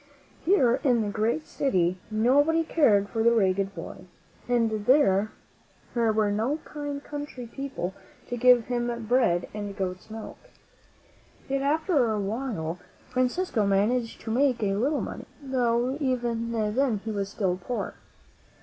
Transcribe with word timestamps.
Here 0.45 0.79
in 0.83 1.03
the 1.03 1.09
great 1.11 1.45
city 1.45 1.99
nobody 2.09 2.63
cared 2.63 3.07
for 3.07 3.21
the 3.21 3.31
ragged 3.35 3.75
boy, 3.75 4.05
and 4.49 4.87
there 4.87 5.29
were 5.95 6.31
no 6.31 6.57
kind 6.65 7.03
country 7.03 7.45
people 7.45 7.93
to 8.27 8.35
give 8.35 8.65
him 8.65 9.05
bread 9.05 9.47
and 9.53 9.77
goat's 9.77 10.09
milk. 10.09 10.39
Yet, 11.47 11.61
after 11.61 12.11
a 12.11 12.19
while, 12.19 12.79
Francisco 13.11 13.67
managed 13.67 14.21
to 14.21 14.31
make 14.31 14.63
a 14.63 14.73
little 14.73 15.01
money, 15.01 15.27
though 15.39 15.95
even 15.99 16.51
then 16.51 17.01
he 17.05 17.11
was 17.11 17.29
still 17.29 17.59
poor. 17.63 17.93